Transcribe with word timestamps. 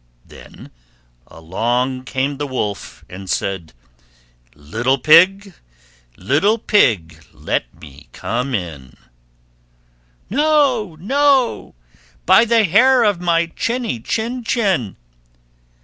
Then 0.25 0.71
along 1.27 2.05
came 2.05 2.37
the 2.37 2.47
Wolf 2.47 3.05
and 3.07 3.29
said, 3.29 3.71
"Little 4.55 4.97
Pig, 4.97 5.53
little 6.17 6.57
Pig, 6.57 7.23
let 7.31 7.71
me 7.79 8.09
come 8.11 8.55
in." 8.55 8.95
"No, 10.27 10.97
no, 10.99 11.75
by 12.25 12.45
the 12.45 12.63
hair 12.63 13.03
of 13.03 13.21
my 13.21 13.45
chinny 13.45 13.99
chin 13.99 14.43
chin." 14.43 14.95